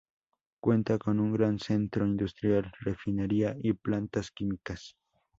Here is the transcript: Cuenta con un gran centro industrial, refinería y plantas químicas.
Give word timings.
Cuenta 0.59 0.97
con 0.97 1.19
un 1.19 1.31
gran 1.31 1.59
centro 1.59 2.07
industrial, 2.07 2.71
refinería 2.83 3.55
y 3.61 3.73
plantas 3.73 4.31
químicas. 4.31 4.95